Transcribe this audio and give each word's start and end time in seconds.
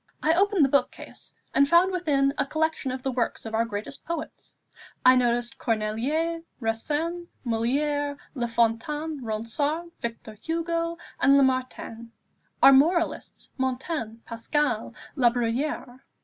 I 0.23 0.33
opened 0.33 0.65
the 0.65 0.69
book 0.69 0.89
case, 0.89 1.31
and 1.53 1.69
found 1.69 1.91
within 1.91 2.33
a 2.35 2.45
collection 2.47 2.89
of 2.91 3.03
the 3.03 3.11
works 3.11 3.45
of 3.45 3.53
our 3.53 3.65
greatest 3.65 4.03
poets. 4.03 4.57
I 5.05 5.15
noticed 5.15 5.59
Corneille, 5.59 6.41
Racine, 6.59 7.27
Molière, 7.45 8.17
La 8.33 8.47
Fontaine, 8.47 9.23
Ronsard, 9.23 9.91
Victor 10.01 10.33
Hugo, 10.41 10.97
and 11.19 11.37
Lamartine. 11.37 12.09
Our 12.63 12.73
moralists 12.73 13.51
Montaigne, 13.59 14.15
Pascal, 14.25 14.95
Labruyère. 15.15 15.99